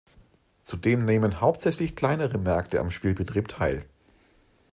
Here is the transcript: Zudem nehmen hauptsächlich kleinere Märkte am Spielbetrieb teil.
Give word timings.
Zudem 0.63 1.05
nehmen 1.05 1.41
hauptsächlich 1.41 1.95
kleinere 1.95 2.39
Märkte 2.39 2.79
am 2.79 2.89
Spielbetrieb 2.89 3.49
teil. 3.49 3.85